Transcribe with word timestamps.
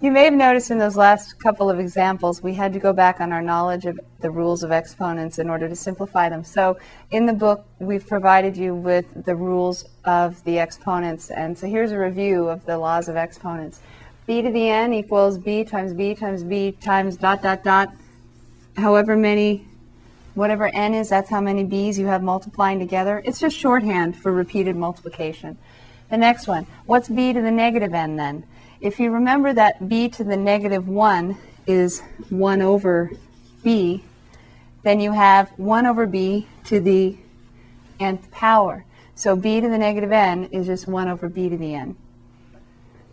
You 0.00 0.10
may 0.10 0.24
have 0.24 0.34
noticed 0.34 0.70
in 0.70 0.78
those 0.78 0.96
last 0.96 1.38
couple 1.38 1.70
of 1.70 1.78
examples, 1.78 2.42
we 2.42 2.52
had 2.52 2.72
to 2.74 2.78
go 2.78 2.92
back 2.92 3.20
on 3.20 3.32
our 3.32 3.40
knowledge 3.40 3.86
of 3.86 3.98
the 4.20 4.30
rules 4.30 4.62
of 4.62 4.70
exponents 4.70 5.38
in 5.38 5.48
order 5.48 5.68
to 5.68 5.76
simplify 5.76 6.28
them. 6.28 6.44
So 6.44 6.76
in 7.10 7.26
the 7.26 7.32
book, 7.32 7.64
we've 7.78 8.06
provided 8.06 8.56
you 8.56 8.74
with 8.74 9.06
the 9.24 9.34
rules 9.34 9.86
of 10.04 10.42
the 10.44 10.58
exponents. 10.58 11.30
And 11.30 11.56
so 11.56 11.68
here's 11.68 11.92
a 11.92 11.98
review 11.98 12.48
of 12.48 12.66
the 12.66 12.76
laws 12.76 13.08
of 13.08 13.16
exponents. 13.16 13.80
b 14.26 14.42
to 14.42 14.50
the 14.50 14.68
n 14.68 14.92
equals 14.92 15.38
b 15.38 15.64
times 15.64 15.94
b 15.94 16.14
times 16.14 16.42
b 16.42 16.72
times 16.72 17.16
dot, 17.16 17.40
dot, 17.40 17.62
dot. 17.62 17.88
However 18.76 19.16
many, 19.16 19.66
whatever 20.34 20.66
n 20.74 20.92
is, 20.92 21.08
that's 21.08 21.30
how 21.30 21.40
many 21.40 21.62
b's 21.64 21.98
you 21.98 22.06
have 22.06 22.22
multiplying 22.22 22.78
together. 22.78 23.22
It's 23.24 23.38
just 23.38 23.56
shorthand 23.56 24.16
for 24.16 24.32
repeated 24.32 24.76
multiplication. 24.76 25.56
The 26.10 26.18
next 26.18 26.46
one, 26.46 26.66
what's 26.84 27.08
b 27.08 27.32
to 27.32 27.40
the 27.40 27.50
negative 27.50 27.94
n 27.94 28.16
then? 28.16 28.44
If 28.80 28.98
you 28.98 29.10
remember 29.10 29.52
that 29.52 29.88
b 29.88 30.08
to 30.10 30.24
the 30.24 30.36
negative 30.36 30.88
1 30.88 31.36
is 31.66 32.00
1 32.30 32.62
over 32.62 33.10
b, 33.62 34.04
then 34.82 35.00
you 35.00 35.12
have 35.12 35.50
1 35.56 35.86
over 35.86 36.06
b 36.06 36.46
to 36.64 36.80
the 36.80 37.16
nth 38.00 38.30
power. 38.30 38.84
So 39.14 39.36
b 39.36 39.60
to 39.60 39.68
the 39.68 39.78
negative 39.78 40.12
n 40.12 40.48
is 40.50 40.66
just 40.66 40.88
1 40.88 41.08
over 41.08 41.28
b 41.28 41.48
to 41.48 41.56
the 41.56 41.74
n. 41.74 41.96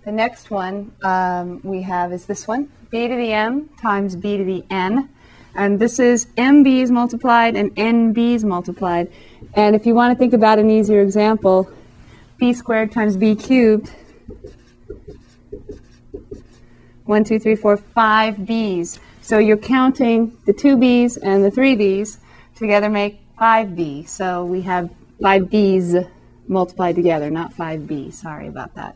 The 0.04 0.12
next 0.12 0.50
one 0.50 0.92
um, 1.04 1.62
we 1.64 1.84
have 1.84 2.12
is 2.12 2.26
this 2.26 2.48
one, 2.48 2.72
b 2.90 3.08
to 3.08 3.16
the 3.16 3.32
m 3.32 3.70
times 3.80 4.16
b 4.16 4.38
to 4.38 4.44
the 4.44 4.66
n. 4.70 5.10
And 5.54 5.80
this 5.80 6.00
is 6.00 6.26
mb's 6.38 6.90
multiplied 6.90 7.56
and 7.56 7.76
nb's 7.76 8.44
multiplied. 8.44 9.12
And 9.54 9.76
if 9.76 9.86
you 9.86 9.94
want 9.94 10.14
to 10.14 10.18
think 10.18 10.34
about 10.34 10.58
an 10.58 10.72
easier 10.72 11.02
example, 11.02 11.70
b 12.38 12.52
squared 12.52 12.92
times 12.92 13.16
b 13.16 13.36
cubed 13.36 13.92
one, 17.12 17.26
two, 17.26 17.38
three, 17.38 17.58
four, 17.58 17.76
five 17.76 18.46
B's. 18.46 18.98
So 19.22 19.38
you're 19.38 19.58
counting 19.58 20.38
the 20.46 20.54
two 20.54 20.78
B's 20.78 21.18
and 21.18 21.44
the 21.44 21.52
three 21.52 21.76
B's 21.76 22.20
together 22.56 22.90
make 22.90 23.20
five 23.38 23.76
B. 23.76 24.06
So 24.06 24.46
we 24.46 24.62
have 24.62 24.90
five 25.22 25.50
B's 25.50 25.94
multiplied 26.48 26.96
together, 26.96 27.30
not 27.30 27.52
five 27.52 27.86
B. 27.86 28.12
Sorry 28.12 28.48
about 28.48 28.76
that. 28.76 28.96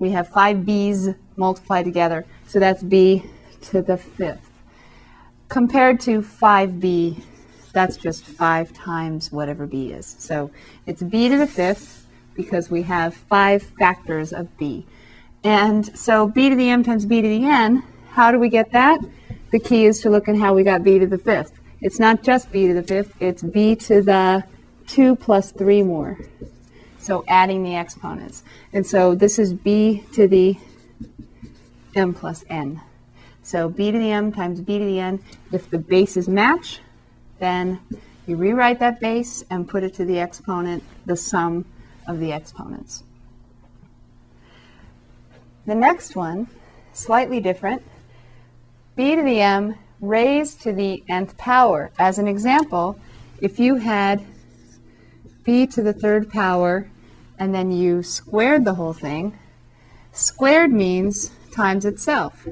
We 0.00 0.10
have 0.10 0.28
five 0.30 0.66
B's 0.66 1.10
multiplied 1.36 1.84
together. 1.84 2.26
So 2.48 2.58
that's 2.58 2.82
B 2.82 3.22
to 3.70 3.82
the 3.82 3.98
fifth. 3.98 4.50
Compared 5.48 6.00
to 6.00 6.22
5B, 6.22 7.22
that's 7.72 7.96
just 7.96 8.24
5 8.24 8.72
times 8.72 9.30
whatever 9.30 9.66
B 9.66 9.92
is. 9.92 10.16
So 10.18 10.50
it's 10.86 11.04
B 11.04 11.28
to 11.28 11.36
the 11.36 11.46
fifth 11.46 12.08
because 12.34 12.68
we 12.68 12.82
have 12.82 13.14
five 13.14 13.62
factors 13.62 14.32
of 14.32 14.58
B. 14.58 14.86
And 15.44 15.96
so 15.96 16.26
b 16.26 16.48
to 16.48 16.56
the 16.56 16.70
m 16.70 16.82
times 16.82 17.04
b 17.04 17.20
to 17.20 17.28
the 17.28 17.44
n, 17.44 17.82
how 18.10 18.32
do 18.32 18.38
we 18.38 18.48
get 18.48 18.72
that? 18.72 18.98
The 19.52 19.60
key 19.60 19.84
is 19.84 20.00
to 20.00 20.10
look 20.10 20.26
at 20.26 20.36
how 20.36 20.54
we 20.54 20.64
got 20.64 20.82
b 20.82 20.98
to 20.98 21.06
the 21.06 21.18
fifth. 21.18 21.60
It's 21.82 22.00
not 22.00 22.22
just 22.22 22.50
b 22.50 22.66
to 22.66 22.74
the 22.74 22.82
fifth, 22.82 23.14
it's 23.20 23.42
b 23.42 23.76
to 23.76 24.00
the 24.00 24.44
2 24.86 25.16
plus 25.16 25.52
3 25.52 25.82
more. 25.82 26.18
So 26.98 27.24
adding 27.28 27.62
the 27.62 27.76
exponents. 27.76 28.42
And 28.72 28.86
so 28.86 29.14
this 29.14 29.38
is 29.38 29.52
b 29.52 30.04
to 30.14 30.26
the 30.26 30.56
m 31.94 32.14
plus 32.14 32.44
n. 32.48 32.80
So 33.42 33.68
b 33.68 33.92
to 33.92 33.98
the 33.98 34.10
m 34.10 34.32
times 34.32 34.62
b 34.62 34.78
to 34.78 34.84
the 34.84 34.98
n. 34.98 35.22
If 35.52 35.68
the 35.68 35.78
bases 35.78 36.26
match, 36.26 36.80
then 37.38 37.80
you 38.26 38.36
rewrite 38.36 38.78
that 38.78 39.00
base 39.00 39.44
and 39.50 39.68
put 39.68 39.82
it 39.82 39.92
to 39.94 40.06
the 40.06 40.18
exponent, 40.18 40.82
the 41.04 41.16
sum 41.16 41.66
of 42.08 42.18
the 42.18 42.32
exponents. 42.32 43.04
The 45.66 45.74
next 45.74 46.14
one, 46.14 46.48
slightly 46.92 47.40
different, 47.40 47.82
b 48.96 49.16
to 49.16 49.22
the 49.22 49.40
m 49.40 49.76
raised 50.00 50.60
to 50.62 50.72
the 50.72 51.02
nth 51.08 51.36
power. 51.38 51.90
As 51.98 52.18
an 52.18 52.28
example, 52.28 52.98
if 53.40 53.58
you 53.58 53.76
had 53.76 54.24
b 55.42 55.66
to 55.68 55.82
the 55.82 55.92
third 55.92 56.30
power 56.30 56.88
and 57.38 57.54
then 57.54 57.72
you 57.72 58.02
squared 58.02 58.64
the 58.64 58.74
whole 58.74 58.92
thing, 58.92 59.38
squared 60.12 60.72
means 60.72 61.32
times 61.50 61.84
itself. 61.84 62.46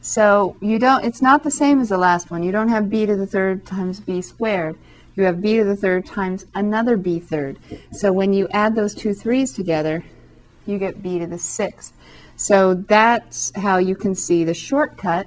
So 0.00 0.56
you 0.60 0.78
don't, 0.78 1.04
it's 1.04 1.20
not 1.20 1.44
the 1.44 1.50
same 1.50 1.80
as 1.80 1.90
the 1.90 1.98
last 1.98 2.30
one. 2.30 2.42
You 2.42 2.52
don't 2.52 2.68
have 2.68 2.88
b 2.88 3.04
to 3.04 3.16
the 3.16 3.26
third 3.26 3.66
times 3.66 4.00
b 4.00 4.22
squared. 4.22 4.76
You 5.14 5.24
have 5.24 5.42
b 5.42 5.58
to 5.58 5.64
the 5.64 5.76
third 5.76 6.06
times 6.06 6.46
another 6.54 6.96
b 6.96 7.20
third. 7.20 7.58
So 7.92 8.12
when 8.12 8.32
you 8.32 8.48
add 8.48 8.74
those 8.74 8.94
two 8.94 9.12
threes 9.12 9.52
together, 9.52 10.04
you 10.66 10.78
get 10.78 11.02
b 11.02 11.18
to 11.18 11.26
the 11.26 11.38
sixth. 11.38 11.92
So 12.36 12.74
that's 12.74 13.52
how 13.56 13.78
you 13.78 13.94
can 13.94 14.14
see 14.14 14.44
the 14.44 14.54
shortcut. 14.54 15.26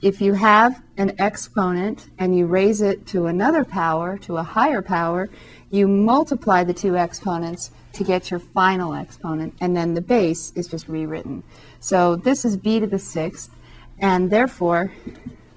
If 0.00 0.20
you 0.20 0.34
have 0.34 0.82
an 0.96 1.14
exponent 1.18 2.08
and 2.18 2.36
you 2.36 2.46
raise 2.46 2.80
it 2.80 3.06
to 3.08 3.26
another 3.26 3.64
power, 3.64 4.18
to 4.18 4.36
a 4.36 4.42
higher 4.42 4.82
power, 4.82 5.28
you 5.70 5.86
multiply 5.86 6.64
the 6.64 6.72
two 6.74 6.96
exponents 6.96 7.70
to 7.92 8.04
get 8.04 8.30
your 8.30 8.40
final 8.40 8.94
exponent, 8.94 9.54
and 9.60 9.76
then 9.76 9.94
the 9.94 10.00
base 10.00 10.52
is 10.54 10.68
just 10.68 10.88
rewritten. 10.88 11.42
So 11.80 12.16
this 12.16 12.44
is 12.44 12.56
b 12.56 12.80
to 12.80 12.86
the 12.86 12.98
sixth, 12.98 13.50
and 13.98 14.30
therefore 14.30 14.92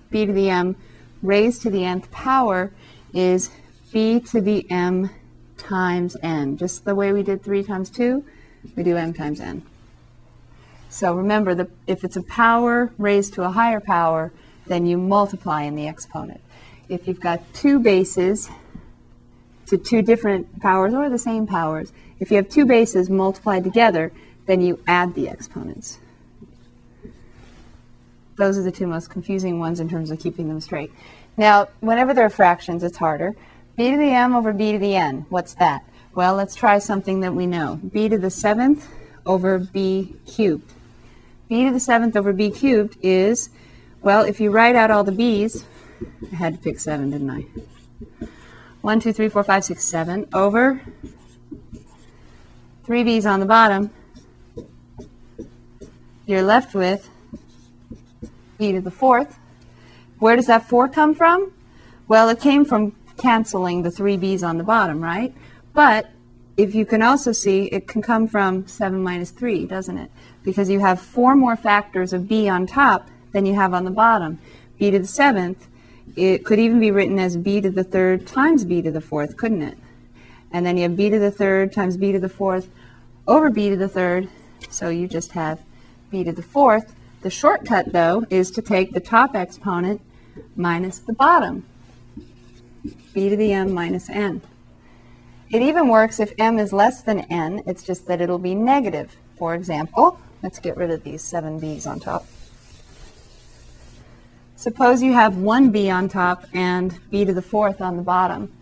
b 0.09 0.25
to 0.25 0.33
the 0.33 0.49
m 0.49 0.75
raised 1.21 1.61
to 1.61 1.69
the 1.69 1.85
nth 1.85 2.09
power 2.11 2.71
is 3.13 3.51
b 3.91 4.19
to 4.19 4.41
the 4.41 4.69
m 4.71 5.09
times 5.57 6.17
n, 6.23 6.57
just 6.57 6.85
the 6.85 6.95
way 6.95 7.13
we 7.13 7.21
did 7.23 7.43
3 7.43 7.63
times 7.63 7.89
2 7.89 8.23
we 8.75 8.83
do 8.83 8.97
m 8.97 9.13
times 9.13 9.39
n. 9.39 9.63
So 10.89 11.13
remember, 11.13 11.55
the, 11.55 11.69
if 11.87 12.03
it's 12.03 12.17
a 12.17 12.21
power 12.23 12.91
raised 12.97 13.33
to 13.35 13.43
a 13.43 13.49
higher 13.49 13.79
power, 13.79 14.31
then 14.67 14.85
you 14.85 14.97
multiply 14.97 15.63
in 15.63 15.75
the 15.75 15.87
exponent. 15.87 16.41
If 16.89 17.07
you've 17.07 17.21
got 17.21 17.41
two 17.53 17.79
bases 17.79 18.49
to 19.67 19.77
two 19.77 20.01
different 20.01 20.59
powers 20.59 20.93
or 20.93 21.09
the 21.09 21.17
same 21.17 21.47
powers, 21.47 21.93
if 22.19 22.29
you 22.29 22.37
have 22.37 22.49
two 22.49 22.65
bases 22.65 23.09
multiplied 23.09 23.63
together, 23.63 24.11
then 24.45 24.61
you 24.61 24.79
add 24.85 25.15
the 25.15 25.29
exponents. 25.29 25.99
Those 28.35 28.57
are 28.57 28.63
the 28.63 28.71
two 28.71 28.87
most 28.87 29.09
confusing 29.09 29.59
ones 29.59 29.79
in 29.79 29.87
terms 29.87 30.11
of 30.11 30.19
keeping 30.19 30.49
them 30.49 30.59
straight. 30.59 30.91
Now, 31.37 31.69
whenever 31.79 32.13
there 32.13 32.25
are 32.25 32.29
fractions, 32.29 32.83
it's 32.83 32.97
harder. 32.97 33.35
b 33.77 33.91
to 33.91 33.97
the 33.97 34.11
m 34.11 34.35
over 34.35 34.51
b 34.51 34.73
to 34.73 34.77
the 34.77 34.95
n, 34.95 35.25
what's 35.29 35.53
that? 35.55 35.85
Well, 36.13 36.35
let's 36.35 36.55
try 36.55 36.79
something 36.79 37.21
that 37.21 37.33
we 37.33 37.47
know. 37.47 37.77
b 37.77 38.09
to 38.09 38.17
the 38.17 38.29
seventh 38.29 38.89
over 39.25 39.57
b 39.57 40.17
cubed. 40.25 40.73
b 41.47 41.63
to 41.63 41.71
the 41.71 41.79
seventh 41.79 42.17
over 42.17 42.33
b 42.33 42.51
cubed 42.51 42.97
is, 43.01 43.49
well, 44.01 44.23
if 44.23 44.41
you 44.41 44.51
write 44.51 44.75
out 44.75 44.91
all 44.91 45.05
the 45.05 45.13
b's, 45.13 45.63
I 46.29 46.35
had 46.35 46.55
to 46.55 46.59
pick 46.59 46.81
seven, 46.81 47.11
didn't 47.11 47.29
I? 47.29 47.45
One, 48.81 48.99
two, 48.99 49.13
three, 49.13 49.29
four, 49.29 49.43
five, 49.43 49.63
six, 49.63 49.85
seven 49.85 50.27
over 50.33 50.81
three 52.83 53.03
b's 53.03 53.25
on 53.25 53.39
the 53.39 53.45
bottom. 53.45 53.89
You're 56.25 56.43
left 56.43 56.75
with 56.75 57.09
b 58.57 58.73
to 58.73 58.81
the 58.81 58.91
fourth. 58.91 59.39
Where 60.19 60.35
does 60.35 60.47
that 60.47 60.67
four 60.67 60.89
come 60.89 61.15
from? 61.15 61.53
Well, 62.09 62.27
it 62.27 62.41
came 62.41 62.65
from 62.65 62.97
canceling 63.17 63.83
the 63.83 63.91
three 63.91 64.17
b's 64.17 64.43
on 64.43 64.57
the 64.57 64.63
bottom, 64.65 65.01
right? 65.01 65.33
But 65.73 66.09
if 66.57 66.75
you 66.75 66.85
can 66.85 67.01
also 67.01 67.31
see, 67.31 67.65
it 67.65 67.87
can 67.87 68.01
come 68.01 68.27
from 68.27 68.67
7 68.67 69.01
minus 69.01 69.31
3, 69.31 69.65
doesn't 69.65 69.97
it? 69.97 70.11
Because 70.43 70.69
you 70.69 70.79
have 70.79 71.01
four 71.01 71.35
more 71.35 71.55
factors 71.55 72.13
of 72.13 72.27
b 72.27 72.49
on 72.49 72.67
top 72.67 73.07
than 73.31 73.45
you 73.45 73.55
have 73.55 73.73
on 73.73 73.85
the 73.85 73.91
bottom. 73.91 74.39
b 74.77 74.91
to 74.91 74.99
the 74.99 75.05
7th, 75.05 75.67
it 76.15 76.43
could 76.45 76.59
even 76.59 76.79
be 76.79 76.91
written 76.91 77.19
as 77.19 77.37
b 77.37 77.61
to 77.61 77.69
the 77.69 77.83
3rd 77.83 78.27
times 78.27 78.65
b 78.65 78.81
to 78.81 78.91
the 78.91 78.99
4th, 78.99 79.37
couldn't 79.37 79.61
it? 79.61 79.77
And 80.51 80.65
then 80.65 80.75
you 80.75 80.83
have 80.83 80.97
b 80.97 81.09
to 81.09 81.19
the 81.19 81.31
3rd 81.31 81.71
times 81.71 81.97
b 81.97 82.11
to 82.11 82.19
the 82.19 82.29
4th 82.29 82.67
over 83.27 83.49
b 83.49 83.69
to 83.69 83.77
the 83.77 83.87
3rd, 83.87 84.29
so 84.69 84.89
you 84.89 85.07
just 85.07 85.31
have 85.31 85.61
b 86.09 86.23
to 86.23 86.31
the 86.31 86.41
4th. 86.41 86.93
The 87.21 87.29
shortcut, 87.29 87.93
though, 87.93 88.25
is 88.29 88.51
to 88.51 88.61
take 88.61 88.93
the 88.93 88.99
top 88.99 89.35
exponent 89.35 90.01
minus 90.55 90.99
the 90.99 91.13
bottom, 91.13 91.65
b 93.13 93.29
to 93.29 93.35
the 93.35 93.53
m 93.53 93.71
minus 93.71 94.09
n. 94.09 94.41
It 95.51 95.61
even 95.61 95.89
works 95.89 96.21
if 96.21 96.31
m 96.37 96.59
is 96.59 96.71
less 96.71 97.01
than 97.01 97.19
n, 97.29 97.61
it's 97.65 97.83
just 97.83 98.07
that 98.07 98.21
it'll 98.21 98.39
be 98.39 98.55
negative. 98.55 99.17
For 99.37 99.53
example, 99.53 100.17
let's 100.41 100.59
get 100.59 100.77
rid 100.77 100.91
of 100.91 101.03
these 101.03 101.21
7b's 101.23 101.85
on 101.85 101.99
top. 101.99 102.25
Suppose 104.55 105.03
you 105.03 105.11
have 105.11 105.35
one 105.35 105.71
b 105.71 105.89
on 105.89 106.07
top 106.07 106.45
and 106.53 106.97
b 107.09 107.25
to 107.25 107.33
the 107.33 107.41
fourth 107.41 107.81
on 107.81 107.97
the 107.97 108.01
bottom. 108.01 108.53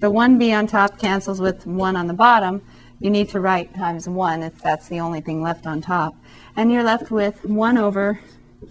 The 0.00 0.10
1b 0.10 0.56
on 0.56 0.66
top 0.68 0.98
cancels 0.98 1.40
with 1.40 1.66
1 1.66 1.96
on 1.96 2.06
the 2.06 2.14
bottom. 2.14 2.62
You 3.00 3.10
need 3.10 3.28
to 3.30 3.40
write 3.40 3.74
times 3.74 4.08
1 4.08 4.42
if 4.42 4.62
that's 4.62 4.88
the 4.88 5.00
only 5.00 5.20
thing 5.20 5.42
left 5.42 5.66
on 5.66 5.82
top. 5.82 6.14
And 6.56 6.72
you're 6.72 6.84
left 6.84 7.10
with 7.10 7.44
1 7.44 7.76
over 7.76 8.20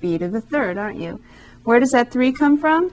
b 0.02 0.18
to 0.18 0.28
the 0.28 0.42
third, 0.42 0.80
aren't 0.80 1.00
you? 1.00 1.22
Where 1.64 1.80
does 1.80 1.92
that 1.92 2.12
3 2.12 2.32
come 2.32 2.58
from? 2.58 2.92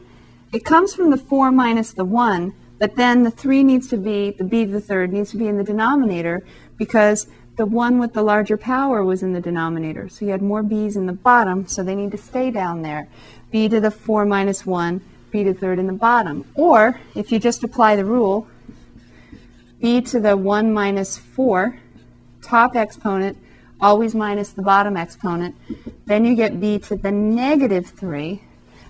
It 0.54 0.64
comes 0.64 0.94
from 0.94 1.10
the 1.10 1.16
4 1.16 1.50
minus 1.50 1.92
the 1.92 2.04
1, 2.04 2.54
but 2.78 2.94
then 2.94 3.24
the 3.24 3.30
3 3.32 3.64
needs 3.64 3.88
to 3.88 3.96
be, 3.96 4.30
the 4.30 4.44
b 4.44 4.64
to 4.64 4.70
the 4.70 4.80
third 4.80 5.12
needs 5.12 5.32
to 5.32 5.36
be 5.36 5.48
in 5.48 5.56
the 5.56 5.64
denominator 5.64 6.46
because 6.76 7.26
the 7.56 7.66
one 7.66 7.98
with 7.98 8.12
the 8.12 8.22
larger 8.22 8.56
power 8.56 9.02
was 9.02 9.24
in 9.24 9.32
the 9.32 9.40
denominator. 9.40 10.08
So 10.08 10.24
you 10.24 10.30
had 10.30 10.42
more 10.42 10.62
b's 10.62 10.94
in 10.94 11.06
the 11.06 11.12
bottom, 11.12 11.66
so 11.66 11.82
they 11.82 11.96
need 11.96 12.12
to 12.12 12.16
stay 12.16 12.52
down 12.52 12.82
there. 12.82 13.08
b 13.50 13.68
to 13.68 13.80
the 13.80 13.90
4 13.90 14.26
minus 14.26 14.64
1, 14.64 15.00
b 15.32 15.42
to 15.42 15.52
the 15.52 15.58
third 15.58 15.80
in 15.80 15.88
the 15.88 15.92
bottom. 15.92 16.44
Or 16.54 17.00
if 17.16 17.32
you 17.32 17.40
just 17.40 17.64
apply 17.64 17.96
the 17.96 18.04
rule, 18.04 18.46
b 19.80 20.00
to 20.02 20.20
the 20.20 20.36
1 20.36 20.72
minus 20.72 21.18
4, 21.18 21.80
top 22.42 22.76
exponent, 22.76 23.36
always 23.80 24.14
minus 24.14 24.52
the 24.52 24.62
bottom 24.62 24.96
exponent. 24.96 25.56
Then 26.06 26.24
you 26.24 26.36
get 26.36 26.60
b 26.60 26.78
to 26.78 26.94
the 26.94 27.10
negative 27.10 27.86
3. 27.86 28.40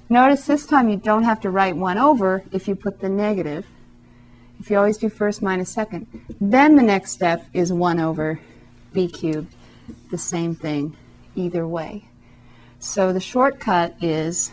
Notice 0.09 0.47
this 0.47 0.67
time 0.67 0.89
you 0.89 0.97
don't 0.97 1.25
have 1.25 1.41
to 1.41 1.51
write 1.51 1.77
1 1.77 1.99
over 1.99 2.45
if 2.53 2.69
you 2.69 2.75
put 2.75 3.01
the 3.01 3.09
negative. 3.09 3.67
If 4.61 4.71
you 4.71 4.77
always 4.77 4.99
do 4.99 5.09
first 5.09 5.43
minus 5.43 5.71
second. 5.71 6.07
Then 6.41 6.77
the 6.77 6.83
next 6.83 7.13
step 7.13 7.45
is 7.53 7.73
1 7.73 7.99
over 7.99 8.41
b 8.93 9.09
cubed. 9.09 9.55
The 10.11 10.19
same 10.19 10.55
thing 10.55 10.97
either 11.35 11.67
way. 11.67 12.05
So 12.79 13.13
the 13.13 13.21
shortcut 13.21 13.95
is 14.03 14.51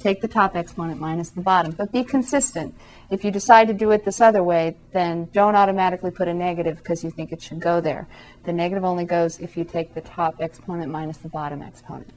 take 0.00 0.20
the 0.20 0.28
top 0.28 0.56
exponent 0.56 1.00
minus 1.00 1.30
the 1.30 1.40
bottom, 1.40 1.72
but 1.72 1.92
be 1.92 2.02
consistent. 2.02 2.74
If 3.10 3.24
you 3.24 3.30
decide 3.30 3.68
to 3.68 3.74
do 3.74 3.90
it 3.92 4.04
this 4.04 4.20
other 4.20 4.42
way, 4.42 4.76
then 4.92 5.28
don't 5.32 5.54
automatically 5.54 6.10
put 6.10 6.26
a 6.26 6.34
negative 6.34 6.78
because 6.78 7.04
you 7.04 7.10
think 7.10 7.32
it 7.32 7.40
should 7.40 7.60
go 7.60 7.80
there. 7.80 8.08
The 8.44 8.52
negative 8.52 8.84
only 8.84 9.04
goes 9.04 9.38
if 9.38 9.56
you 9.56 9.64
take 9.64 9.94
the 9.94 10.00
top 10.00 10.36
exponent 10.40 10.90
minus 10.90 11.18
the 11.18 11.28
bottom 11.28 11.62
exponent. 11.62 12.10